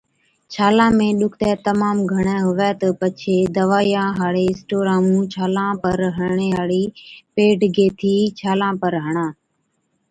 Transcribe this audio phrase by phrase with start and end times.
[0.53, 6.49] ڇالان ۾ ڏُکتَي تمام گھڻَي هُوَي تہ پڇي دَوائِيان هاڙي اسٽورا مُون ڇالان پر هڻڻي
[6.57, 6.83] هاڙِي
[7.35, 9.25] پيڊ گيهٿِي ڇالان پر هڻا،